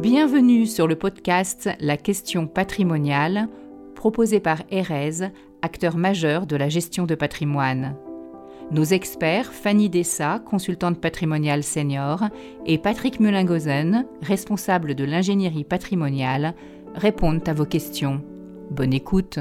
Bienvenue 0.00 0.64
sur 0.66 0.86
le 0.86 0.94
podcast 0.94 1.68
La 1.80 1.96
question 1.96 2.46
patrimoniale, 2.46 3.48
proposé 3.96 4.38
par 4.38 4.62
Erez, 4.70 5.32
acteur 5.60 5.96
majeur 5.96 6.46
de 6.46 6.54
la 6.54 6.68
gestion 6.68 7.04
de 7.04 7.16
patrimoine. 7.16 7.96
Nos 8.70 8.84
experts, 8.84 9.52
Fanny 9.52 9.90
Dessa, 9.90 10.38
consultante 10.38 11.00
patrimoniale 11.00 11.64
senior, 11.64 12.28
et 12.64 12.78
Patrick 12.78 13.18
Mulingozen, 13.18 14.06
responsable 14.22 14.94
de 14.94 15.02
l'ingénierie 15.02 15.64
patrimoniale, 15.64 16.54
répondent 16.94 17.48
à 17.48 17.52
vos 17.52 17.66
questions. 17.66 18.22
Bonne 18.70 18.92
écoute. 18.92 19.40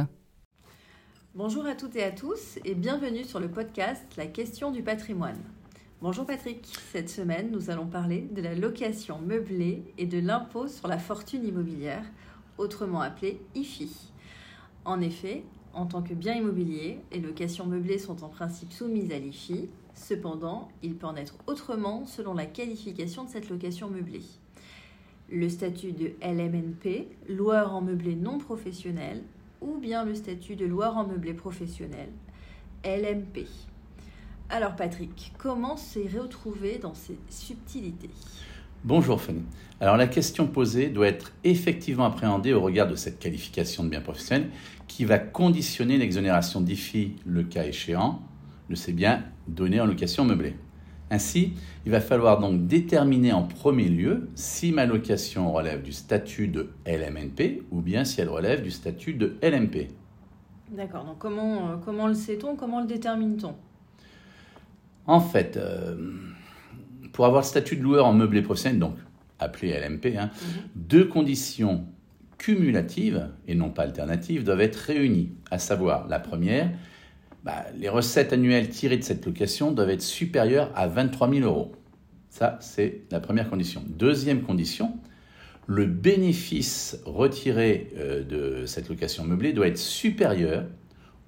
Bonjour 1.36 1.68
à 1.68 1.76
toutes 1.76 1.96
et 1.98 2.04
à 2.04 2.10
tous 2.10 2.58
et 2.66 2.74
bienvenue 2.74 3.26
sur 3.26 3.40
le 3.40 3.48
podcast 3.48 4.04
La 4.18 4.26
question 4.26 4.72
du 4.72 4.82
patrimoine. 4.82 5.38
Bonjour 6.00 6.28
Patrick, 6.28 6.64
cette 6.92 7.10
semaine 7.10 7.50
nous 7.50 7.72
allons 7.72 7.88
parler 7.88 8.28
de 8.32 8.40
la 8.40 8.54
location 8.54 9.18
meublée 9.18 9.82
et 9.98 10.06
de 10.06 10.20
l'impôt 10.20 10.68
sur 10.68 10.88
la 10.88 11.00
fortune 11.00 11.44
immobilière, 11.44 12.06
autrement 12.60 13.02
appelé 13.02 13.42
IFI. 13.56 14.12
En 14.86 15.02
effet, 15.02 15.44
en 15.74 15.88
tant 15.88 16.04
que 16.04 16.14
bien 16.14 16.36
immobilier, 16.36 17.00
les 17.12 17.20
locations 17.20 17.66
meublées 17.66 17.98
sont 17.98 18.24
en 18.24 18.30
principe 18.30 18.74
soumises 18.74 19.12
à 19.12 19.18
l'IFI, 19.18 19.70
cependant 19.96 20.70
il 20.84 20.94
peut 20.94 21.08
en 21.08 21.16
être 21.16 21.34
autrement 21.48 22.06
selon 22.06 22.36
la 22.36 22.46
qualification 22.46 23.24
de 23.24 23.30
cette 23.32 23.50
location 23.50 23.90
meublée. 23.90 24.22
Le 25.32 25.50
statut 25.50 25.94
de 25.94 26.12
LMNP, 26.22 27.08
loueur 27.28 27.74
en 27.74 27.82
meublé 27.82 28.16
non 28.16 28.38
professionnel, 28.38 29.24
ou 29.62 29.80
bien 29.80 30.06
le 30.06 30.14
statut 30.14 30.56
de 30.56 30.68
loueur 30.68 30.96
en 30.96 31.08
meublé 31.08 31.34
professionnel, 31.34 32.10
LMP. 32.86 33.48
Alors 34.50 34.78
Patrick, 34.78 35.34
comment 35.38 35.76
s'y 35.76 36.08
retrouver 36.08 36.78
dans 36.82 36.94
ces 36.94 37.18
subtilités? 37.30 38.10
Bonjour 38.86 39.20
Fanny. 39.20 39.44
Alors 39.82 39.98
la 39.98 40.08
question 40.08 40.48
posée 40.48 40.88
doit 40.88 41.08
être 41.08 41.34
effectivement 41.44 42.06
appréhendée 42.06 42.54
au 42.54 42.62
regard 42.62 42.88
de 42.88 42.96
cette 42.96 43.20
qualification 43.20 43.84
de 43.84 43.90
bien 43.90 44.00
professionnel 44.00 44.50
qui 44.88 45.04
va 45.04 45.20
conditionner 45.20 45.98
l'exonération 45.98 46.62
d'IFI 46.62 47.18
le 47.26 47.44
cas 47.44 47.66
échéant 47.66 48.22
de 48.70 48.76
ces 48.76 48.94
biens 48.94 49.22
donnés 49.50 49.82
en 49.82 49.86
location 49.86 50.24
meublée. 50.24 50.56
Ainsi, 51.12 51.54
il 51.86 51.92
va 51.92 52.00
falloir 52.00 52.40
donc 52.40 52.68
déterminer 52.68 53.34
en 53.34 53.44
premier 53.44 53.90
lieu 53.90 54.30
si 54.36 54.72
ma 54.72 54.86
location 54.86 55.52
relève 55.52 55.82
du 55.82 55.92
statut 55.92 56.48
de 56.48 56.70
LMNP 56.86 57.64
ou 57.72 57.82
bien 57.82 58.06
si 58.06 58.22
elle 58.22 58.30
relève 58.30 58.62
du 58.62 58.72
statut 58.72 59.14
de 59.14 59.38
LMP. 59.44 59.90
D'accord, 60.72 61.04
donc 61.04 61.18
comment, 61.18 61.72
euh, 61.72 61.76
comment 61.84 62.08
le 62.08 62.14
sait-on, 62.14 62.56
comment 62.56 62.80
le 62.80 62.88
détermine-t-on? 62.88 63.56
En 65.08 65.20
fait, 65.20 65.58
euh, 65.58 65.96
pour 67.14 67.26
avoir 67.26 67.42
le 67.42 67.48
statut 67.48 67.78
de 67.78 67.82
loueur 67.82 68.06
en 68.06 68.14
meublé 68.14 68.42
professionnel, 68.42 68.80
donc 68.80 68.96
appelé 69.40 69.74
LMP, 69.80 70.18
hein, 70.18 70.30
mhm. 70.34 70.62
deux 70.76 71.06
conditions 71.06 71.86
cumulatives 72.38 73.30
et 73.48 73.56
non 73.56 73.70
pas 73.70 73.84
alternatives 73.84 74.44
doivent 74.44 74.62
être 74.62 74.76
réunies. 74.76 75.32
À 75.50 75.58
savoir, 75.58 76.08
la 76.08 76.20
première, 76.20 76.70
bah, 77.44 77.66
les 77.78 77.90
recettes 77.90 78.34
annuelles 78.34 78.70
tirées 78.70 78.98
de 78.98 79.04
cette 79.04 79.26
location 79.26 79.72
doivent 79.72 79.90
être 79.90 80.02
supérieures 80.02 80.72
à 80.76 80.88
23 80.88 81.30
000 81.30 81.42
euros. 81.46 81.72
Ça, 82.30 82.58
c'est 82.62 83.02
la 83.10 83.20
première 83.20 83.50
condition. 83.50 83.84
Deuxième 83.88 84.42
condition, 84.42 84.98
le 85.66 85.86
bénéfice 85.86 87.00
retiré 87.06 87.90
euh, 87.98 88.24
de 88.24 88.66
cette 88.66 88.90
location 88.90 89.24
meublée 89.24 89.54
doit 89.54 89.68
être 89.68 89.78
supérieur 89.78 90.66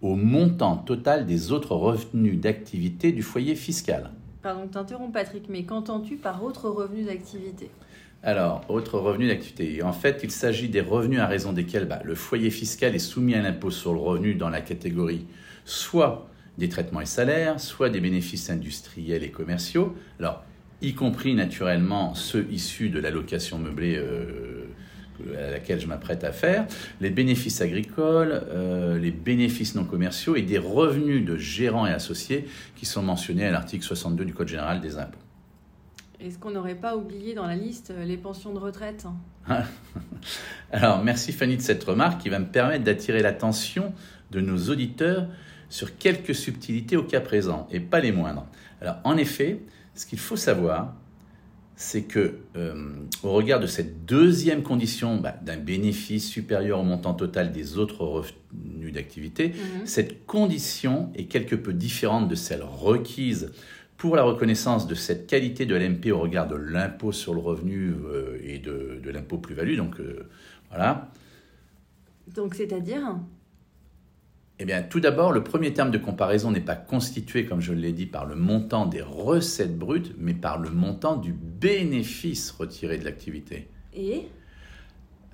au 0.01 0.15
montant 0.15 0.77
total 0.77 1.25
des 1.25 1.51
autres 1.51 1.75
revenus 1.75 2.39
d'activité 2.39 3.11
du 3.11 3.21
foyer 3.21 3.55
fiscal. 3.55 4.11
Pardon, 4.41 4.67
t'interromps 4.67 5.11
Patrick, 5.11 5.49
mais 5.49 5.63
qu'entends-tu 5.63 6.15
par 6.15 6.43
autres 6.43 6.69
revenus 6.69 7.07
d'activité? 7.07 7.69
Alors, 8.23 8.61
autres 8.69 8.99
revenus 8.99 9.29
d'activité. 9.29 9.81
En 9.83 9.93
fait, 9.93 10.21
il 10.23 10.31
s'agit 10.31 10.69
des 10.69 10.81
revenus 10.81 11.19
à 11.19 11.27
raison 11.27 11.53
desquels 11.53 11.87
bah, 11.87 11.99
le 12.03 12.15
foyer 12.15 12.49
fiscal 12.49 12.95
est 12.95 12.99
soumis 12.99 13.35
à 13.35 13.41
l'impôt 13.41 13.71
sur 13.71 13.93
le 13.93 13.99
revenu 13.99 14.35
dans 14.35 14.49
la 14.49 14.61
catégorie 14.61 15.25
soit 15.69 16.27
des 16.57 16.67
traitements 16.67 17.01
et 17.01 17.05
salaires, 17.05 17.59
soit 17.59 17.89
des 17.89 18.01
bénéfices 18.01 18.49
industriels 18.49 19.23
et 19.23 19.29
commerciaux. 19.29 19.95
Alors, 20.19 20.43
y 20.81 20.93
compris 20.93 21.33
naturellement 21.35 22.15
ceux 22.15 22.47
issus 22.51 22.89
de 22.89 22.99
la 22.99 23.11
location 23.11 23.57
meublée 23.57 23.95
euh, 23.97 24.58
à 25.37 25.51
laquelle 25.51 25.79
je 25.79 25.87
m'apprête 25.87 26.23
à 26.23 26.31
faire, 26.31 26.65
les 27.01 27.09
bénéfices 27.09 27.61
agricoles, 27.61 28.43
euh, 28.49 28.97
les 28.97 29.11
bénéfices 29.11 29.75
non 29.75 29.83
commerciaux 29.83 30.35
et 30.35 30.41
des 30.41 30.57
revenus 30.57 31.25
de 31.25 31.37
gérants 31.37 31.85
et 31.85 31.91
associés 31.91 32.47
qui 32.75 32.85
sont 32.85 33.01
mentionnés 33.01 33.45
à 33.45 33.51
l'article 33.51 33.83
62 33.83 34.25
du 34.25 34.33
Code 34.33 34.47
général 34.47 34.81
des 34.81 34.97
impôts. 34.97 35.19
Est-ce 36.19 36.37
qu'on 36.37 36.51
n'aurait 36.51 36.75
pas 36.75 36.97
oublié 36.97 37.33
dans 37.33 37.45
la 37.45 37.55
liste 37.55 37.93
les 38.05 38.17
pensions 38.17 38.53
de 38.53 38.59
retraite 38.59 39.07
Alors, 40.71 41.01
merci 41.01 41.31
Fanny 41.31 41.55
de 41.55 41.61
cette 41.61 41.83
remarque 41.83 42.21
qui 42.21 42.29
va 42.29 42.39
me 42.39 42.45
permettre 42.45 42.83
d'attirer 42.83 43.21
l'attention 43.21 43.93
de 44.31 44.41
nos 44.41 44.69
auditeurs 44.69 45.27
sur 45.69 45.97
quelques 45.97 46.35
subtilités 46.35 46.97
au 46.97 47.03
cas 47.03 47.21
présent, 47.21 47.67
et 47.71 47.79
pas 47.79 47.99
les 47.99 48.11
moindres. 48.11 48.45
Alors, 48.81 48.97
en 49.03 49.15
effet, 49.17 49.61
ce 49.95 50.05
qu'il 50.05 50.19
faut 50.19 50.35
savoir, 50.35 50.93
c'est 51.81 52.01
que, 52.01 52.33
euh, 52.57 52.73
au 53.23 53.31
regard 53.31 53.61
de 53.61 53.65
cette 53.65 54.05
deuxième 54.05 54.63
condition 54.63 55.15
bah, 55.15 55.33
d'un 55.41 55.55
bénéfice 55.55 56.27
supérieur 56.27 56.81
au 56.81 56.83
montant 56.83 57.13
total 57.13 57.53
des 57.53 57.77
autres 57.77 58.03
revenus 58.03 58.91
d'activité, 58.91 59.47
mhm. 59.47 59.85
cette 59.85 60.25
condition 60.25 61.09
est 61.15 61.23
quelque 61.23 61.55
peu 61.55 61.71
différente 61.71 62.27
de 62.27 62.35
celle 62.35 62.63
requise 62.63 63.53
pour 63.95 64.17
la 64.17 64.23
reconnaissance 64.23 64.87
de 64.87 64.95
cette 64.95 65.25
qualité 65.25 65.65
de 65.65 65.73
l'MP 65.73 66.11
au 66.11 66.19
regard 66.19 66.49
de 66.49 66.57
l'impôt 66.57 67.13
sur 67.13 67.33
le 67.33 67.39
revenu 67.39 67.93
euh, 67.93 68.37
et 68.43 68.59
de, 68.59 68.99
l'impôt 69.09 69.37
plus-value. 69.37 69.77
Donc, 69.77 70.01
euh, 70.01 70.27
voilà. 70.69 71.09
Donc, 72.35 72.55
c'est-à-dire 72.55 73.15
eh 74.59 74.65
bien, 74.65 74.83
tout 74.83 74.99
d'abord, 74.99 75.31
le 75.31 75.41
premier 75.41 75.73
terme 75.73 75.89
de 75.89 75.97
comparaison 75.97 76.51
n'est 76.51 76.59
pas 76.59 76.75
constitué, 76.75 77.45
comme 77.45 77.61
je 77.61 77.71
l'ai 77.71 77.93
dit, 77.93 78.05
par 78.05 78.25
le 78.25 78.35
montant 78.35 78.85
des 78.85 79.01
recettes 79.01 79.77
brutes, 79.77 80.13
mais 80.17 80.33
par 80.33 80.59
le 80.59 80.69
montant 80.69 81.15
du 81.15 81.31
bénéfice 81.31 82.51
retiré 82.51 82.97
de 82.97 83.05
l'activité. 83.05 83.69
Et 83.93 84.27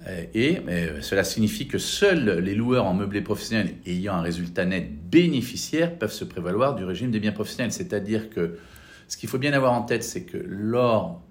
euh, 0.08 0.26
et 0.34 0.60
euh, 0.68 1.02
cela 1.02 1.24
signifie 1.24 1.68
que 1.68 1.78
seuls 1.78 2.40
les 2.40 2.54
loueurs 2.54 2.86
en 2.86 2.94
meublé 2.94 3.22
professionnel 3.22 3.76
ayant 3.86 4.16
un 4.16 4.22
résultat 4.22 4.66
net 4.66 5.10
bénéficiaire 5.10 5.98
peuvent 5.98 6.12
se 6.12 6.26
prévaloir 6.26 6.76
du 6.76 6.84
régime 6.84 7.12
des 7.12 7.20
biens 7.20 7.32
professionnels. 7.32 7.72
C'est-à-dire 7.72 8.30
que 8.30 8.60
ce 9.08 9.18
qu'il 9.18 9.30
faut 9.30 9.38
bien 9.38 9.54
avoir 9.54 9.74
en 9.74 9.82
tête, 9.84 10.04
c'est 10.04 10.24
que 10.24 10.38
lors 10.38 11.22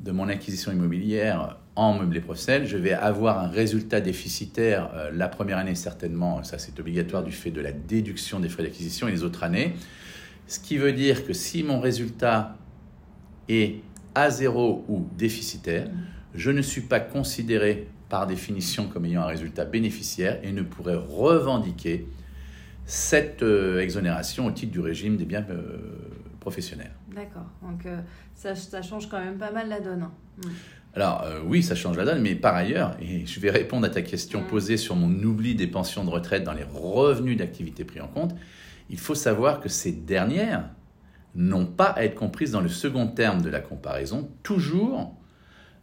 de 0.00 0.12
mon 0.12 0.28
acquisition 0.28 0.72
immobilière 0.72 1.58
en 1.76 1.98
meublé 1.98 2.20
professionnel, 2.20 2.66
je 2.66 2.78
vais 2.78 2.92
avoir 2.92 3.38
un 3.38 3.48
résultat 3.48 4.00
déficitaire 4.00 4.90
euh, 4.94 5.10
la 5.12 5.28
première 5.28 5.58
année 5.58 5.74
certainement, 5.74 6.42
ça 6.42 6.58
c'est 6.58 6.80
obligatoire 6.80 7.22
du 7.22 7.32
fait 7.32 7.50
de 7.50 7.60
la 7.60 7.72
déduction 7.72 8.40
des 8.40 8.48
frais 8.48 8.62
d'acquisition 8.62 9.06
et 9.08 9.12
les 9.12 9.22
autres 9.22 9.44
années. 9.44 9.74
Ce 10.48 10.58
qui 10.58 10.78
veut 10.78 10.92
dire 10.92 11.26
que 11.26 11.34
si 11.34 11.62
mon 11.62 11.78
résultat 11.78 12.56
est 13.48 13.76
à 14.14 14.30
zéro 14.30 14.84
ou 14.88 15.06
déficitaire, 15.18 15.88
je 16.34 16.50
ne 16.50 16.62
suis 16.62 16.80
pas 16.80 17.00
considéré 17.00 17.88
par 18.08 18.26
définition 18.26 18.88
comme 18.88 19.04
ayant 19.04 19.22
un 19.22 19.26
résultat 19.26 19.64
bénéficiaire 19.66 20.38
et 20.42 20.52
ne 20.52 20.62
pourrais 20.62 20.96
revendiquer 20.96 22.06
cette 22.86 23.42
euh, 23.42 23.80
exonération 23.80 24.46
au 24.46 24.50
titre 24.50 24.72
du 24.72 24.80
régime 24.80 25.16
des 25.16 25.24
biens 25.24 25.44
euh, 25.50 25.78
professionnels. 26.40 26.92
D'accord, 27.14 27.50
donc 27.60 27.86
ça, 28.34 28.54
change 28.82 29.08
quand 29.08 29.18
même 29.18 29.36
pas 29.36 29.50
mal 29.50 29.68
la 29.68 29.80
donne. 29.80 30.04
Hein. 30.04 30.12
Hmm. 30.38 30.50
Alors 30.96 31.24
euh, 31.24 31.40
oui, 31.44 31.62
ça 31.62 31.74
change 31.74 31.98
la 31.98 32.06
donne, 32.06 32.22
mais 32.22 32.34
par 32.34 32.56
ailleurs, 32.56 32.96
et 33.02 33.26
je 33.26 33.38
vais 33.38 33.50
répondre 33.50 33.84
à 33.84 33.90
ta 33.90 34.00
question 34.00 34.42
posée 34.42 34.78
sur 34.78 34.96
mon 34.96 35.10
oubli 35.22 35.54
des 35.54 35.66
pensions 35.66 36.04
de 36.04 36.10
retraite 36.10 36.42
dans 36.42 36.54
les 36.54 36.64
revenus 36.64 37.36
d'activité 37.36 37.84
pris 37.84 38.00
en 38.00 38.08
compte, 38.08 38.34
il 38.88 38.98
faut 38.98 39.14
savoir 39.14 39.60
que 39.60 39.68
ces 39.68 39.92
dernières 39.92 40.70
n'ont 41.34 41.66
pas 41.66 41.88
à 41.88 42.04
être 42.04 42.14
comprises 42.14 42.52
dans 42.52 42.62
le 42.62 42.70
second 42.70 43.08
terme 43.08 43.42
de 43.42 43.50
la 43.50 43.60
comparaison, 43.60 44.30
toujours 44.42 45.14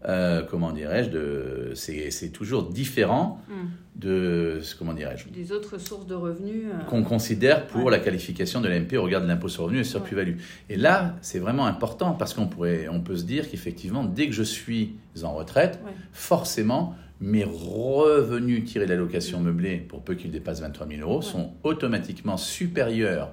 euh, 0.05 0.43
comment 0.43 0.71
dirais-je, 0.71 1.73
c'est 1.75 2.29
toujours 2.29 2.63
différent 2.69 3.41
hmm. 3.47 3.67
de, 3.95 4.59
comment 4.77 4.93
dirais-je, 4.93 5.29
des 5.29 5.51
autres 5.53 5.77
sources 5.77 6.05
de 6.07 6.15
revenus 6.15 6.65
euh, 6.65 6.83
qu'on 6.85 7.03
considère 7.03 7.67
pour 7.67 7.89
la 7.89 7.99
qualification 7.99 8.59
de 8.59 8.67
l'AMP 8.67 8.97
au 8.97 9.03
regard 9.03 9.21
de 9.21 9.27
l'impôt 9.27 9.47
sur 9.47 9.63
le 9.63 9.65
revenu 9.67 9.79
et 9.79 9.83
sur 9.85 10.03
plus-value. 10.03 10.37
Et 10.69 10.75
là, 10.75 11.15
c'est 11.21 11.39
vraiment 11.39 11.65
important 11.65 12.13
parce 12.13 12.33
qu'on 12.33 12.47
pourrait, 12.47 12.87
on 12.89 12.99
peut 12.99 13.15
se 13.15 13.23
dire 13.23 13.49
qu'effectivement, 13.49 14.03
dès 14.03 14.27
que 14.27 14.33
je 14.33 14.43
suis 14.43 14.95
en 15.23 15.33
retraite, 15.33 15.79
forcément, 16.11 16.95
mes 17.21 17.45
revenus 17.45 18.65
tirés 18.65 18.85
de 18.85 18.89
l'allocation 18.89 19.39
meublée, 19.39 19.77
pour 19.77 20.01
peu 20.01 20.15
qu'ils 20.15 20.31
dépassent 20.31 20.61
23 20.61 20.87
000 20.87 21.01
euros, 21.01 21.21
sont 21.21 21.53
automatiquement 21.63 22.35
supérieurs 22.35 23.31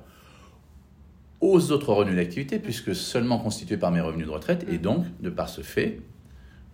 aux 1.40 1.72
autres 1.72 1.92
revenus 1.92 2.16
d'activité, 2.16 2.60
puisque 2.60 2.94
seulement 2.94 3.38
constitués 3.38 3.78
par 3.78 3.90
mes 3.90 4.00
revenus 4.00 4.26
de 4.26 4.30
retraite, 4.30 4.66
et 4.70 4.78
donc, 4.78 5.06
de 5.20 5.30
par 5.30 5.48
ce 5.48 5.62
fait, 5.62 6.00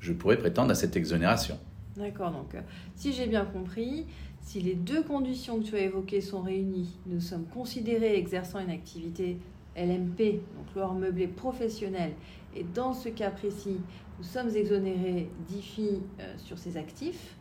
je 0.00 0.12
pourrais 0.12 0.38
prétendre 0.38 0.70
à 0.70 0.74
cette 0.74 0.96
exonération. 0.96 1.58
D'accord, 1.96 2.30
donc 2.30 2.54
euh, 2.54 2.60
si 2.94 3.12
j'ai 3.12 3.26
bien 3.26 3.44
compris, 3.44 4.06
si 4.42 4.60
les 4.60 4.74
deux 4.74 5.02
conditions 5.02 5.58
que 5.58 5.64
tu 5.64 5.76
as 5.76 5.80
évoquées 5.80 6.20
sont 6.20 6.42
réunies, 6.42 6.90
nous 7.06 7.20
sommes 7.20 7.46
considérés 7.46 8.16
exerçant 8.16 8.60
une 8.60 8.70
activité 8.70 9.38
LMP, 9.76 10.40
donc 10.56 10.74
loueur 10.74 10.94
meublé 10.94 11.26
professionnel, 11.26 12.12
Et 12.54 12.64
dans 12.74 12.94
ce 12.94 13.08
cas 13.08 13.30
précis, 13.30 13.78
nous 14.18 14.24
sommes 14.24 14.48
exonérés 14.54 15.28
d'IFI 15.48 16.00
euh, 16.20 16.34
sur 16.38 16.58
ces 16.58 16.76
actifs. 16.76 17.36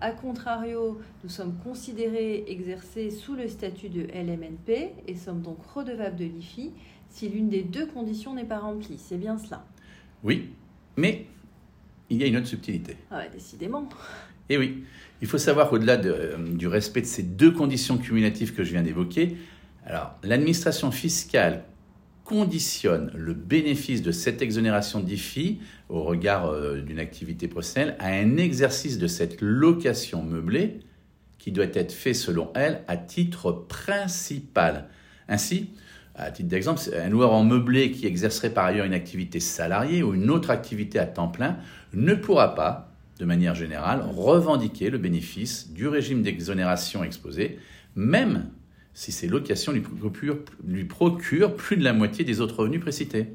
A 0.00 0.12
contrario, 0.12 1.00
nous 1.24 1.30
sommes 1.30 1.54
considérés 1.64 2.44
exercer 2.48 3.10
sous 3.10 3.34
le 3.34 3.48
statut 3.48 3.88
de 3.88 4.02
LMNP 4.02 4.92
et 5.06 5.16
sommes 5.16 5.40
donc 5.40 5.58
redevables 5.74 6.16
de 6.16 6.24
l'IFI 6.24 6.72
si 7.08 7.28
l'une 7.28 7.48
des 7.48 7.62
deux 7.62 7.86
conditions 7.86 8.34
n'est 8.34 8.44
pas 8.44 8.58
remplie. 8.58 8.98
C'est 8.98 9.16
bien 9.16 9.38
cela? 9.38 9.64
Oui, 10.22 10.50
mais 10.96 11.26
il 12.10 12.18
y 12.18 12.24
a 12.24 12.26
une 12.26 12.36
autre 12.36 12.46
subtilité. 12.46 12.96
Ah 13.10 13.22
décidément. 13.32 13.88
Et 14.48 14.54
eh 14.54 14.58
oui, 14.58 14.84
il 15.20 15.28
faut 15.28 15.38
savoir 15.38 15.68
qu'au-delà 15.68 16.00
euh, 16.04 16.36
du 16.38 16.68
respect 16.68 17.02
de 17.02 17.06
ces 17.06 17.22
deux 17.22 17.50
conditions 17.50 17.98
cumulatives 17.98 18.54
que 18.54 18.64
je 18.64 18.72
viens 18.72 18.82
d'évoquer, 18.82 19.36
alors 19.84 20.14
l'administration 20.22 20.90
fiscale 20.90 21.64
conditionne 22.24 23.10
le 23.14 23.32
bénéfice 23.32 24.02
de 24.02 24.12
cette 24.12 24.42
exonération 24.42 25.00
d'IFI 25.00 25.60
au 25.88 26.02
regard 26.02 26.46
euh, 26.46 26.80
d'une 26.80 26.98
activité 26.98 27.48
professionnelle 27.48 27.96
à 27.98 28.08
un 28.08 28.36
exercice 28.36 28.98
de 28.98 29.06
cette 29.06 29.40
location 29.40 30.22
meublée 30.22 30.80
qui 31.38 31.52
doit 31.52 31.66
être 31.72 31.92
fait 31.92 32.14
selon 32.14 32.50
elle 32.54 32.82
à 32.86 32.96
titre 32.96 33.52
principal. 33.52 34.88
Ainsi, 35.28 35.70
à 36.14 36.30
titre 36.30 36.48
d'exemple, 36.48 36.80
un 36.94 37.08
loueur 37.08 37.32
en 37.32 37.44
meublé 37.44 37.92
qui 37.92 38.06
exercerait 38.06 38.50
par 38.50 38.66
ailleurs 38.66 38.84
une 38.84 38.92
activité 38.92 39.40
salariée 39.40 40.02
ou 40.02 40.14
une 40.14 40.30
autre 40.30 40.50
activité 40.50 40.98
à 40.98 41.06
temps 41.06 41.28
plein 41.28 41.56
ne 41.94 42.14
pourra 42.14 42.54
pas, 42.54 42.92
de 43.18 43.24
manière 43.24 43.54
générale, 43.54 44.02
revendiquer 44.02 44.90
le 44.90 44.98
bénéfice 44.98 45.70
du 45.72 45.88
régime 45.88 46.22
d'exonération 46.22 47.02
exposé, 47.02 47.58
même 47.96 48.50
si 48.94 49.12
ces 49.12 49.28
locations 49.28 49.72
lui 49.72 50.84
procurent 50.84 51.54
plus 51.54 51.76
de 51.76 51.84
la 51.84 51.92
moitié 51.92 52.24
des 52.24 52.40
autres 52.40 52.56
revenus 52.56 52.80
précités. 52.80 53.28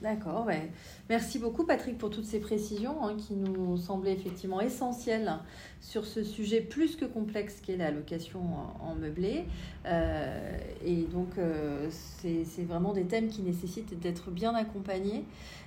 D'accord, 0.00 0.46
ouais. 0.46 0.70
merci 1.08 1.40
beaucoup 1.40 1.64
Patrick 1.64 1.98
pour 1.98 2.10
toutes 2.10 2.24
ces 2.24 2.38
précisions 2.38 3.04
hein, 3.04 3.16
qui 3.16 3.34
nous 3.34 3.76
semblaient 3.76 4.12
effectivement 4.12 4.60
essentielles 4.60 5.32
sur 5.80 6.04
ce 6.04 6.22
sujet 6.22 6.60
plus 6.60 6.94
que 6.94 7.04
complexe 7.04 7.60
qu'est 7.60 7.76
la 7.76 7.90
location 7.90 8.40
en, 8.80 8.94
meublé. 8.94 9.44
Euh, 9.86 10.58
et 10.84 11.02
donc 11.02 11.36
euh, 11.38 11.88
c'est 11.90 12.64
vraiment 12.64 12.92
des 12.92 13.04
thèmes 13.04 13.28
qui 13.28 13.42
nécessitent 13.42 13.98
d'être 13.98 14.30
bien 14.30 14.54
accompagnés. 14.54 15.24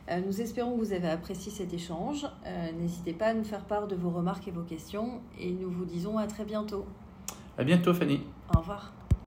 Euh, 0.10 0.22
nous 0.26 0.40
espérons 0.40 0.78
que 0.78 0.80
vous 0.80 0.94
avez 0.94 1.10
apprécié 1.10 1.52
cet 1.52 1.74
échange. 1.74 2.26
N'hésitez 2.80 3.14
pas 3.14 3.28
à 3.28 3.34
nous 3.34 3.44
faire 3.44 3.66
part 3.66 3.88
de 3.88 3.96
vos 3.96 4.12
remarques 4.12 4.48
et 4.48 4.52
vos 4.52 4.64
questions 4.64 5.20
et 5.40 5.52
nous 5.52 5.70
vous 5.70 5.86
disons 5.86 6.18
à 6.18 6.28
très 6.28 6.46
bientôt. 6.46 6.86
À 7.58 7.66
bientôt 7.66 7.94
Fanny. 7.94 8.22
Au 8.56 8.60
revoir. 8.60 8.94